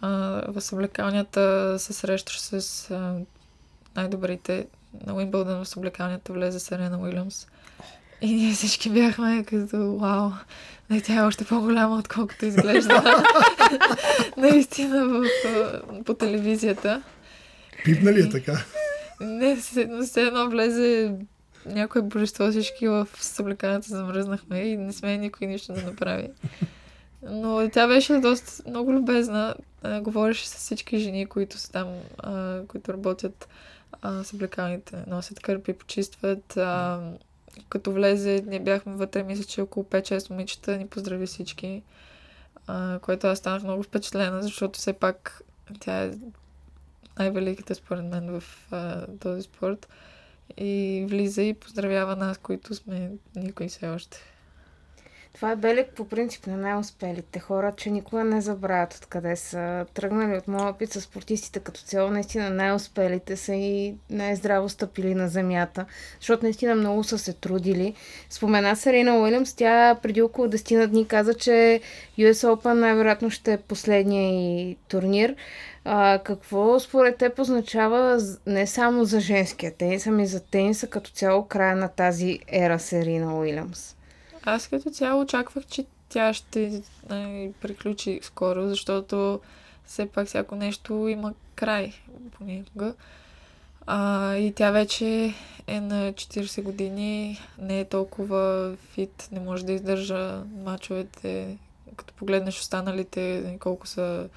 [0.00, 0.08] А,
[0.48, 3.14] в съблекалнята се срещаш с а,
[3.96, 4.66] най-добрите.
[5.06, 7.46] На Уимбълдън в съблекалнята влезе Серена Уилямс.
[8.20, 10.30] И ние всички бяхме като, вау,
[10.90, 13.24] не, тя е още по-голяма, отколкото изглежда.
[14.36, 15.24] Наистина в,
[16.04, 17.02] по телевизията.
[17.84, 18.64] Пипна ли е така?
[19.20, 19.82] Не, все,
[20.16, 21.14] едно влезе
[21.66, 26.28] някое божество, всички в съблеканата замръзнахме и не сме никой нищо да направи.
[27.22, 29.54] Но тя беше доста много любезна.
[30.00, 33.48] Говореше с всички жени, които са там, а, които работят
[34.22, 36.56] с облекалните, носят кърпи, почистват.
[36.56, 37.00] А,
[37.68, 41.82] като влезе, ние бяхме вътре, мисля, че около 5-6 момичета ни поздрави всички,
[42.66, 45.42] а, което аз станах много впечатлена, защото все пак
[45.80, 46.10] тя е
[47.18, 49.88] най-великите според мен в а, този спорт.
[50.56, 54.18] И влиза и поздравява нас, които сме никой все още.
[55.38, 60.36] Това е белег по принцип на най-успелите хора, че никога не забравят откъде са тръгнали.
[60.36, 65.86] От моя опит с спортистите като цяло, наистина най-успелите са и най-здраво стъпили на земята,
[66.20, 67.94] защото наистина много са се трудили.
[68.30, 71.80] Спомена Серина Уилямс, тя преди около 10 на дни каза, че
[72.18, 75.34] US Open най-вероятно ще е последния и турнир.
[75.84, 81.46] А, какво според теб означава не само за женския тенис, ами за тениса като цяло
[81.46, 83.97] края на тази ера Серина Уилямс?
[84.48, 89.40] Аз като цяло очаквах, че тя ще а, приключи скоро, защото
[89.84, 91.92] все пак всяко нещо има край
[92.38, 92.94] понякога.
[93.86, 95.34] А, и тя вече
[95.66, 101.58] е на 40 години, не е толкова фит, не може да издържа мачовете.
[101.96, 104.28] Като погледнеш останалите, колко са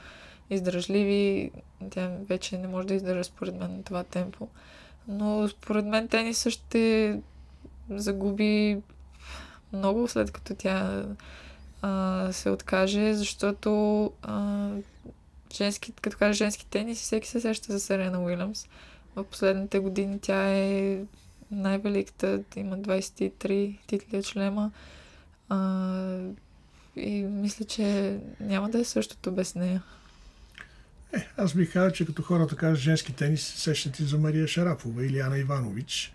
[0.50, 1.52] издръжливи,
[1.90, 4.48] тя вече не може да издържа според мен това темпо.
[5.08, 7.20] Но според мен тенисът ще
[7.90, 8.78] загуби
[9.74, 11.06] много след като тя
[11.82, 14.70] а, се откаже, защото а,
[15.54, 18.68] женски, като кажа женски тенис, всеки се сеща за Серена Уилямс.
[19.16, 21.00] В последните години тя е
[21.52, 24.72] най-великата, има 23 титли от шлема.
[25.50, 26.20] А,
[26.96, 29.84] и мисля, че няма да е същото без нея.
[31.14, 35.06] Е, аз бих казал, че като хората кажат женски тенис, сещат и за Мария Шарапова
[35.06, 36.14] или Ана Иванович.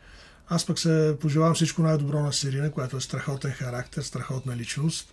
[0.48, 5.12] Аз пък се пожелавам всичко най-добро на Сирина, която е страхотен характер, страхотна личност.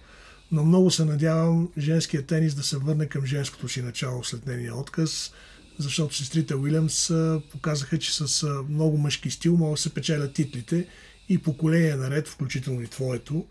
[0.51, 4.75] Но много се надявам женския тенис да се върне към женското си начало след нейния
[4.75, 5.31] отказ,
[5.79, 7.11] защото сестрите Уилямс
[7.51, 10.87] показаха, че с много мъжки стил могат да се печелят титлите
[11.29, 13.45] и поколения наред, включително и твоето,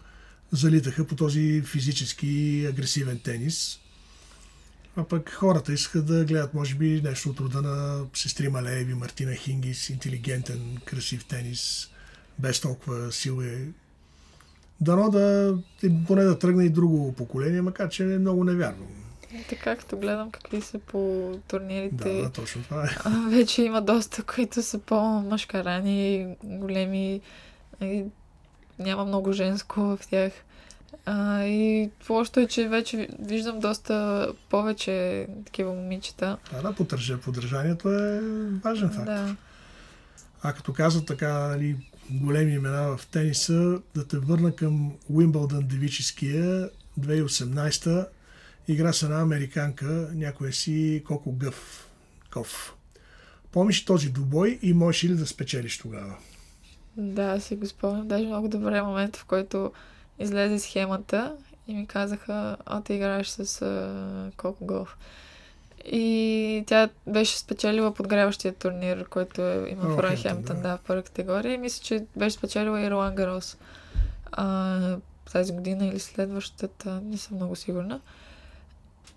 [0.52, 3.78] залитаха по този физически агресивен тенис.
[4.96, 9.34] А пък хората искат да гледат, може би, нещо от рода на сестри Малееви, Мартина
[9.34, 11.90] Хингис, интелигентен, красив тенис,
[12.38, 13.44] без толкова сила.
[14.80, 15.58] Дано да,
[16.06, 18.86] поне да тръгне и друго поколение, макар че е много невярно.
[19.48, 22.14] Така, като гледам какви са по турнирите.
[22.14, 23.10] Да, да точно това е.
[23.30, 27.20] Вече има доста, които са по-мъжкарани, големи.
[27.80, 28.04] И
[28.78, 30.32] няма много женско в тях.
[31.06, 36.38] А, и лошото е, че вече виждам доста повече такива момичета.
[36.52, 38.20] Да, да, поддържа, поддържанието е
[38.64, 39.06] важен факт.
[39.06, 39.36] Да.
[40.42, 41.76] А като казват така, нали,
[42.10, 48.06] големи имена в тениса, да те върна към Уимбълдън девическия 2018
[48.68, 51.88] игра с една американка, някоя си Коко Гъв.
[52.32, 52.76] Ков.
[53.52, 56.16] Помниш този добой и можеш ли да спечелиш тогава?
[56.96, 58.08] Да, си го спомням.
[58.08, 59.72] Даже много добре момент, в който
[60.18, 61.36] излезе схемата
[61.68, 64.96] и ми казаха, а ти играеш с а, Коко Голф.
[65.84, 70.62] И тя беше спечелила подгряващия турнир, който е, има в Ройхемптън, да.
[70.62, 71.54] да, в първа категория.
[71.54, 73.56] И мисля, че беше спечелила и Ролан Гарос
[74.32, 74.96] а,
[75.32, 78.00] тази година или следващата, не съм много сигурна.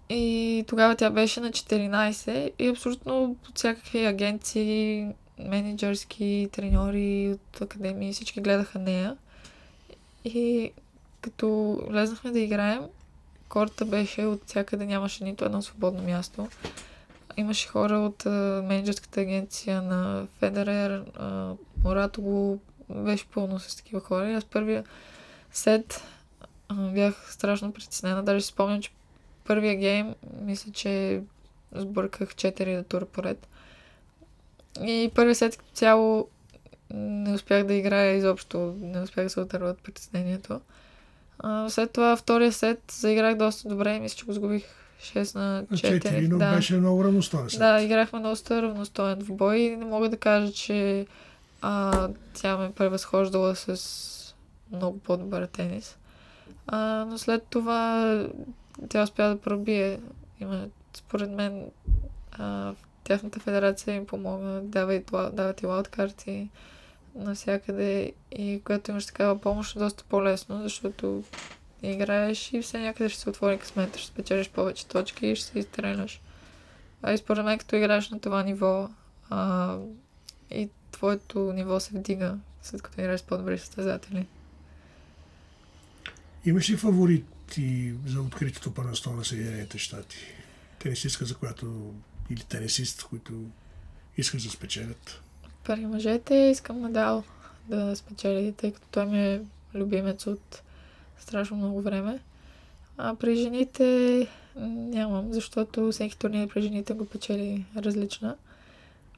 [0.09, 5.07] И тогава тя беше на 14 и абсолютно от всякакви агенции,
[5.39, 9.17] менеджерски, треньори от академии, всички гледаха нея.
[10.25, 10.71] И
[11.25, 12.81] като влезнахме да играем,
[13.49, 16.47] корта беше от всякъде, нямаше нито едно свободно място.
[17.37, 21.03] Имаше хора от а, менеджерската агенция на Федерер,
[21.83, 22.59] Морато го
[22.89, 24.31] беше пълно с такива хора.
[24.31, 24.83] И аз първия
[25.51, 26.03] сет
[26.69, 28.23] а, бях страшно притеснена.
[28.23, 28.91] Даже си спомням, че
[29.43, 31.21] първия гейм, мисля, че
[31.75, 33.47] сбърках 4 тура поред.
[34.81, 36.27] И първия сет цяло
[36.93, 40.61] не успях да играя изобщо, не успях да се отърва от притеснението.
[41.39, 44.65] А, след това втория сет заиграх доста добре и мисля, че го сгубих
[45.01, 45.99] 6 на 4.
[46.01, 46.55] 4 но да.
[46.55, 47.59] беше много равностоен сет.
[47.59, 51.05] Да, играхме доста равностоен в бой и не мога да кажа, че
[51.61, 54.35] а, тя ме превъзхождала с
[54.71, 55.97] много по-добър тенис.
[56.67, 58.27] А, но след това
[58.89, 59.99] тя успя да пробие.
[60.41, 61.65] Има, според мен,
[62.31, 66.49] а, тяхната федерация им помогна, дават, дават и лауткарти
[67.15, 71.23] навсякъде и когато имаш такава помощ е доста по-лесно, защото
[71.83, 75.59] играеш и все някъде ще се отвори късмета, ще спечелиш повече точки и ще се
[75.59, 76.21] изстреляш.
[77.01, 78.89] А и според мен, като играеш на това ниво
[79.29, 79.77] а,
[80.51, 84.27] и твоето ниво се вдига, след като играеш с по-добри състезатели.
[86.45, 90.17] Имаш ли фаворити за откритото първенство на Съединените щати?
[90.79, 91.93] Тенисистка, за която
[92.29, 93.33] или тенисист, които
[94.17, 95.21] искаш да спечелят?
[95.65, 97.23] При мъжете искам Надал
[97.69, 99.41] да спечели, тъй като той ми е
[99.75, 100.61] любимец от
[101.19, 102.19] страшно много време.
[102.97, 108.35] А при жените нямам, защото всеки турнир при жените го печели различна.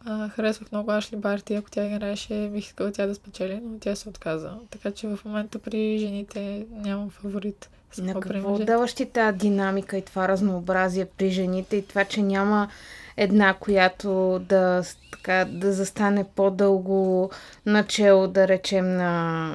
[0.06, 1.56] А, харесвах много Ашли Барти.
[1.56, 4.52] Ако тя играеше, бих искала тя да спечели, но тя се отказа.
[4.70, 7.70] Така че в момента при жените нямам фаворит.
[7.98, 12.70] На какво даваш ти тази динамика и това разнообразие при жените и това, че няма
[13.18, 17.32] една, която да, така, да застане по-дълго
[17.66, 19.54] начало, да речем, на,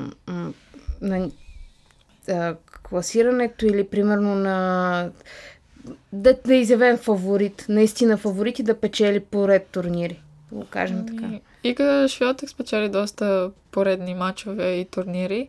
[1.01, 1.31] на,
[2.29, 5.11] на класирането или примерно на
[6.13, 10.23] да, да изявен фаворит, наистина фаворит и да печели поред турнири.
[10.53, 11.33] Да го кажем ами, така.
[11.65, 15.49] Ига Швиотък спечели доста поредни матчове и турнири,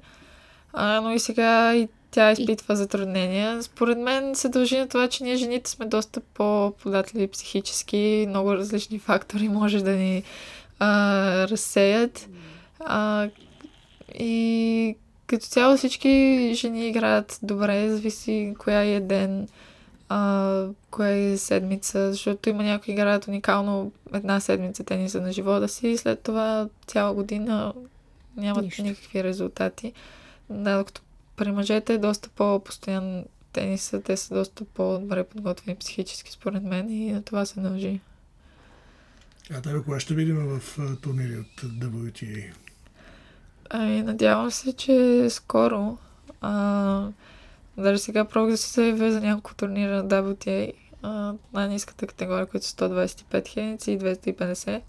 [0.73, 3.63] а, но и сега и тя изпитва затруднения.
[3.63, 8.25] Според мен се дължи на това, че ние жените сме доста по-податливи психически.
[8.29, 10.23] Много различни фактори може да ни
[10.79, 12.29] а, разсеят.
[12.79, 13.29] А,
[14.19, 14.95] и
[15.27, 19.47] като цяло всички жени играят добре, зависи коя е ден,
[20.09, 25.87] а, коя е седмица, защото има някои играят уникално една седмица тениса на живота си
[25.87, 27.73] и след това цяла година
[28.37, 28.83] нямат Нищо.
[28.83, 29.93] никакви резултати.
[30.49, 31.01] Да, докато
[31.35, 37.11] при мъжете е доста по-постоянно тениса, те са доста по-добре подготвени психически, според мен, и
[37.11, 37.99] на това се дължи.
[39.51, 40.61] А тебе кога ще видим в
[41.01, 42.53] турнири от WTA?
[43.69, 45.97] Ами, надявам се, че скоро.
[46.41, 47.07] А,
[47.77, 50.73] даже сега пробвах да се заявя за няколко турнира на WTA.
[51.53, 54.81] най-низката категория, които са 125 хеници и 250.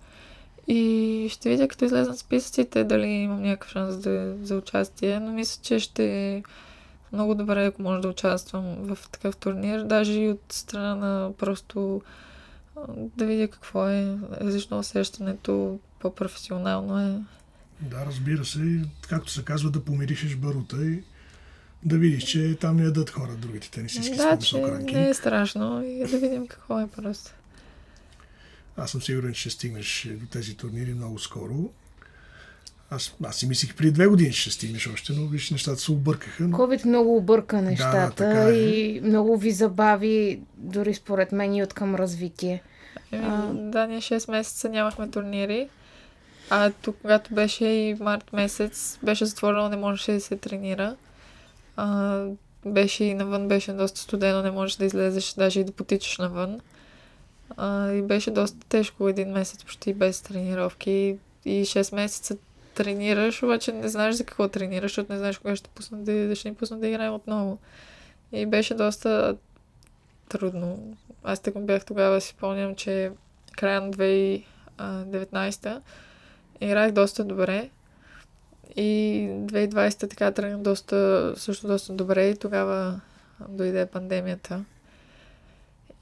[0.69, 5.63] И ще видя, като излезнат списъците, дали имам някакъв шанс да, за участие, но мисля,
[5.63, 6.43] че ще е
[7.13, 12.03] много добре, ако може да участвам в такъв турнир, даже и от страна на просто
[13.17, 17.21] да видя какво е различно усещането, по-професионално е.
[17.81, 21.03] Да, разбира се, както се казва, да помиришеш барута и
[21.85, 24.59] да видиш, че там не ядат хора другите тенисистки да, с по
[24.93, 27.31] не е страшно и да видим какво е просто.
[28.77, 31.71] Аз съм сигурен, че ще стигнеш до тези турнири много скоро.
[32.91, 35.93] Аз, аз си мислих преди две години, че ще стигнеш още, но виж, нещата се
[35.93, 36.45] объркаха.
[36.45, 36.59] Но...
[36.59, 38.59] COVID много обърка нещата да, е.
[38.59, 42.63] и много ви забави, дори според мен и от към развитие.
[43.13, 43.53] Еми, а...
[43.53, 45.69] Да, ние 6 месеца нямахме турнири.
[46.51, 50.97] А тук, когато беше и март месец, беше затворено, не можеше да се тренира.
[51.77, 52.25] А,
[52.67, 56.61] беше и навън, беше доста студено, не можеш да излезеш, даже и да потичаш навън.
[57.57, 61.19] А, и беше доста тежко един месец, почти без тренировки.
[61.45, 62.37] И 6 месеца
[62.75, 66.49] тренираш, обаче не знаеш за какво тренираш, защото не знаеш кога ще, пусна да, ще
[66.49, 67.59] ни пуснат да играем отново.
[68.33, 69.37] И беше доста
[70.29, 70.97] трудно.
[71.25, 73.11] Аз така бях тогава, си спомням, че
[73.57, 75.81] края на 2019
[76.61, 77.71] играх доста добре.
[78.77, 83.01] И 2020 така тръгна доста, също доста добре и тогава
[83.49, 84.65] дойде пандемията.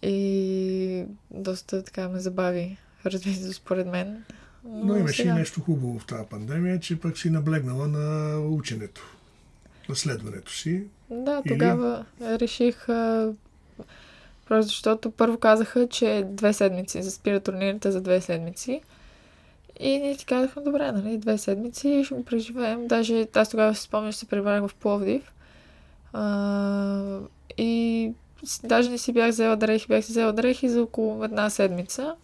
[0.02, 2.76] И доста така ме забави
[3.06, 4.24] развитието според мен.
[4.64, 5.34] Но, Но имаше сега...
[5.34, 9.16] и нещо хубаво в тази пандемия, че пък си наблегнала на ученето,
[9.88, 10.84] на следването си.
[11.10, 12.38] Да, тогава Или...
[12.38, 13.32] реших а,
[14.48, 18.82] просто защото първо казаха, че две седмици, за спира турнирите за две седмици.
[19.80, 22.86] И ние ти казахме, добре, нали, две седмици ще го преживеем.
[22.86, 25.32] Даже аз тогава си спомням, че се прибрах в Пловдив.
[26.12, 27.18] А,
[27.58, 28.12] и
[28.64, 32.14] даже не си бях взела дрехи, бях си взела дрехи за около една седмица.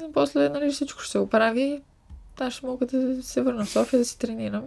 [0.00, 1.80] И после, нали, всичко ще се оправи.
[2.40, 4.64] Аз ще мога да се върна в София да си тренирам.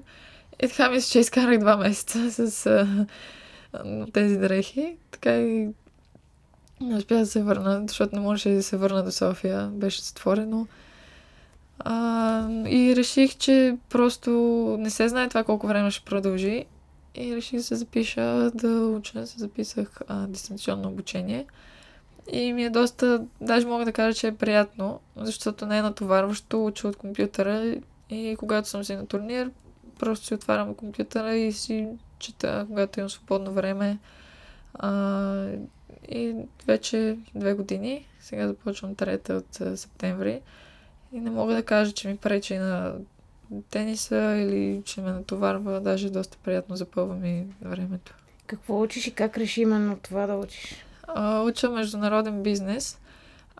[0.64, 3.08] И така мисля, че изкарах два месеца с а,
[4.14, 4.98] тези дрехи.
[5.12, 5.70] Така и
[6.82, 9.68] не успях да се върна, защото не можеше да се върна до София.
[9.68, 10.68] Беше затворено.
[11.80, 14.32] А, и реших, че просто
[14.80, 16.66] не се знае това колко време ще продължи.
[17.18, 19.28] И реших да се запиша да уча.
[19.28, 21.45] Се записах а, дистанционно обучение.
[22.32, 26.66] И ми е доста, даже мога да кажа, че е приятно, защото не е натоварващо,
[26.66, 27.76] уча от компютъра
[28.09, 29.51] и когато съм си на турнир,
[29.99, 31.88] просто си отварям компютъра и си
[32.20, 33.97] чета, когато имам свободно време.
[34.74, 35.47] А,
[36.09, 36.36] и
[36.68, 40.41] вече две години, сега започвам трета от септември
[41.13, 42.93] и не мога да кажа, че ми пречи на
[43.70, 45.82] тениса или че ме натоварва.
[45.82, 48.14] Даже доста приятно запълва ми времето.
[48.48, 50.76] Какво учиш и как реши именно това да учиш?
[51.08, 53.00] А, уча международен бизнес.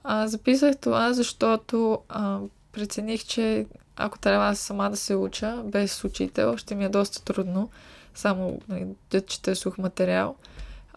[0.04, 2.40] А, записах това, защото а,
[2.72, 3.66] прецених, че
[3.96, 7.70] ако трябва сама да се уча, без учител, ще ми е доста трудно.
[8.16, 10.36] Само нали, да чета сух материал.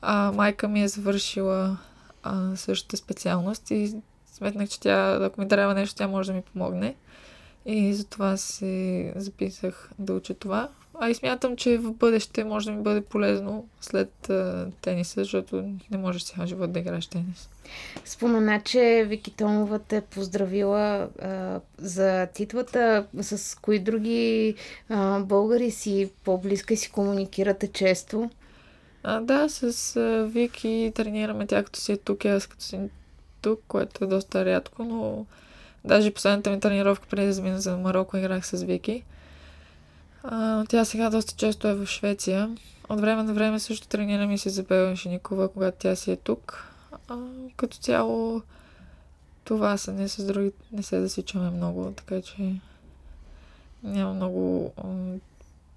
[0.02, 1.78] А, майка ми е завършила
[2.22, 3.94] а, същата специалност и
[4.32, 6.94] сметнах, че тя, ако ми трябва нещо, тя може да ми помогне.
[7.70, 10.68] И затова се записах да уча това.
[11.00, 15.64] А и смятам, че в бъдеще може да ми бъде полезно след а, тениса, защото
[15.90, 17.48] не можеш сега живот да играеш тенис.
[18.04, 23.06] Спомена, че Вики Томова те поздравила а, за титлата.
[23.20, 24.54] С кои други
[24.88, 28.30] а, българи си по-близка си комуникирате често?
[29.02, 32.78] А, да, с а, Вики тренираме тя като си е тук, аз като си
[33.42, 35.26] тук, което е доста рядко, но
[35.88, 39.04] даже последната ми тренировка преди да замина за Марокко играх с Вики.
[40.68, 42.56] Тя сега доста често е в Швеция.
[42.88, 46.72] От време на време също тренираме и с Изабела Шиникова, когато тя си е тук.
[47.08, 47.16] А,
[47.56, 48.42] като цяло
[49.44, 52.54] това са, не с други не се засичаме много, така че
[53.82, 54.72] няма много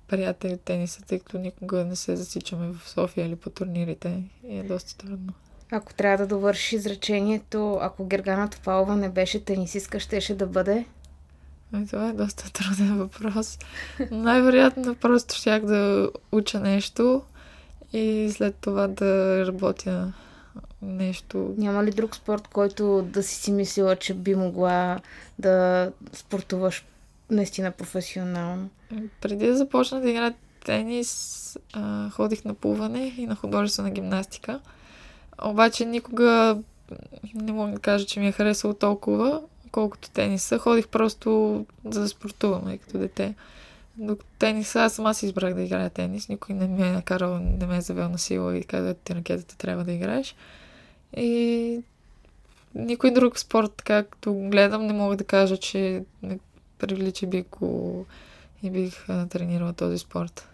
[0.07, 4.57] приятели от тениса, тъй като никога не се засичаме в София или по турнирите и
[4.57, 5.33] е доста трудно.
[5.71, 10.85] Ако трябва да довършиш изречението, ако Гергана Топалова не беше тенисистка, щеше да бъде?
[11.73, 13.59] Ами това е доста труден въпрос.
[14.11, 17.21] Най-вероятно просто щях да уча нещо
[17.93, 20.13] и след това да работя
[20.81, 21.55] нещо.
[21.57, 24.99] Няма ли друг спорт, който да си си мислила, че би могла
[25.39, 26.85] да спортуваш
[27.29, 28.69] наистина професионално?
[29.21, 30.33] Преди да започна да играя
[30.65, 31.57] тенис,
[32.11, 34.59] ходих на плуване и на художествена гимнастика.
[35.43, 36.57] Обаче никога
[37.35, 40.59] не мога да кажа, че ми е харесало толкова, колкото тениса.
[40.59, 43.35] Ходих просто за да спортувам, като дете.
[43.97, 46.29] Докато тениса, аз сама си избрах да играя тенис.
[46.29, 49.57] Никой не ме е накарал, не ме е завел на сила и каза, ти ракетата
[49.57, 50.35] трябва да играеш.
[51.17, 51.81] И
[52.75, 56.39] никой друг спорт, както гледам, не мога да кажа, че ме
[56.77, 58.05] привлича бих го
[58.63, 60.50] и бих тренирала този спорт.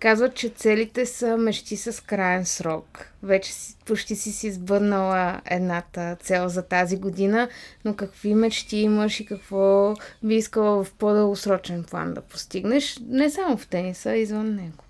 [0.00, 3.12] Казват, че целите са мечти с крайен срок.
[3.22, 3.52] Вече
[3.86, 7.48] почти си си сбъднала едната цел за тази година,
[7.84, 13.56] но какви мечти имаш и какво би искала в по-дългосрочен план да постигнеш, не само
[13.56, 14.84] в тениса, а извън него?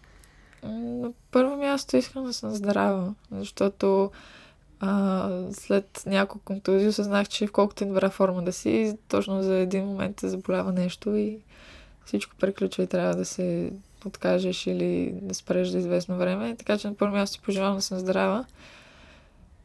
[0.62, 4.10] На първо място искам да съм здрава, защото
[4.80, 9.84] а, след няколко контузии осъзнах, че колкото е добра форма да си, точно за един
[9.84, 11.38] момент се заболява нещо и
[12.04, 13.72] всичко приключва и трябва да се
[14.06, 16.56] откажеш или да спреш за известно време.
[16.56, 18.44] Така че на първо място пожелавам да съм здрава.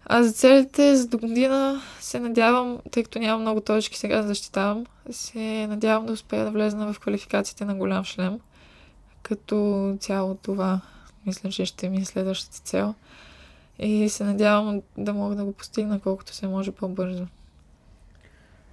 [0.06, 4.28] А за целите за до година се надявам, тъй като нямам много точки сега да
[4.28, 8.40] защитавам, се надявам да успея да влезна в квалификациите на голям шлем.
[9.22, 10.82] Като цяло това
[11.26, 12.94] мисля, че ще ми е следващата цел.
[13.80, 17.28] И се надявам да мога да го постигна колкото се може по-бързо.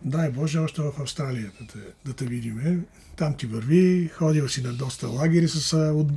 [0.03, 2.79] Дай Боже, още в Австралия да те, да те видиме.
[3.17, 6.09] Там ти върви, ходил си на доста лагери с от,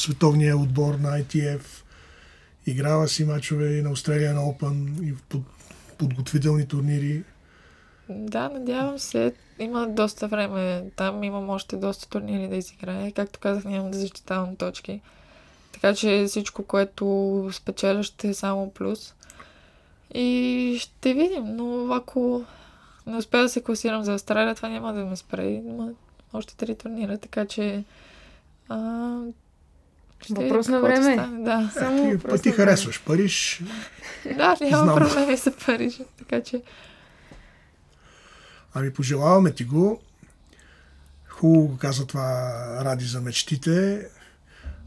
[0.00, 1.62] световния отбор на ITF,
[2.66, 5.42] играва си мачове и на Australian Open и под,
[5.98, 7.24] подготвителни турнири.
[8.08, 9.34] Да, надявам се.
[9.58, 10.84] Има доста време.
[10.96, 13.12] Там имам още доста турнири да изиграя.
[13.12, 15.00] Както казах, нямам да защитавам точки.
[15.72, 19.14] Така че всичко, което спечеля, ще е само плюс.
[20.14, 21.44] И ще видим.
[21.56, 22.44] Но ако
[23.08, 25.46] не успея да се класирам за Австралия, това няма да ме спре.
[25.46, 25.90] Има
[26.32, 27.84] още три турнира, така че
[28.68, 29.18] а,
[30.30, 31.12] Въпрос на време.
[31.14, 31.70] Стане, да.
[31.74, 33.62] Само ти, па ти харесваш Париж.
[34.36, 36.00] Да, няма проблеми за Париж.
[36.18, 36.62] Така че.
[38.74, 40.00] Ами пожелаваме ти го.
[41.28, 42.52] Хубаво го каза това
[42.84, 44.06] ради за мечтите.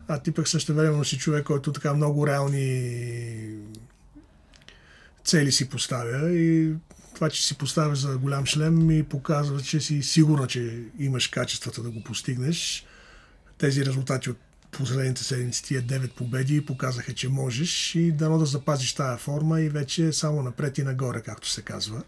[0.07, 3.57] А ти пък също време си човек, който така много реални
[5.23, 6.73] цели си поставя и
[7.21, 11.83] това, че си поставяш за голям шлем ми показва, че си сигурна, че имаш качествата
[11.83, 12.85] да го постигнеш.
[13.57, 14.37] Тези резултати от
[14.71, 19.69] последните седмици, тия 9 победи, показаха, че можеш и дано да запазиш тая форма и
[19.69, 22.03] вече само напред и нагоре, както се казва.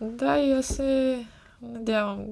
[0.00, 1.24] Да, и аз се
[1.62, 2.24] надявам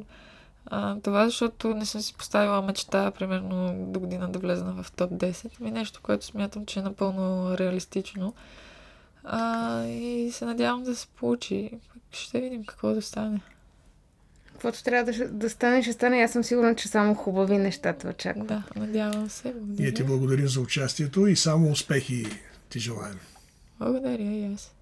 [0.67, 5.11] а, това, защото не съм си поставила мечта, примерно до година да влезна в топ
[5.11, 5.61] 10.
[5.61, 8.35] Ми нещо, което смятам, че е напълно реалистично.
[9.25, 11.71] А, и се надявам да се получи.
[12.13, 13.41] Ще видим какво да стане.
[14.53, 16.23] Каквото трябва да, да стане, ще стане.
[16.23, 18.47] Аз съм сигурна, че само хубави неща това чакат.
[18.47, 19.55] Да, надявам се.
[19.79, 22.27] Ние ти благодарим за участието и само успехи
[22.69, 23.19] ти желаем.
[23.79, 24.73] Благодаря и аз.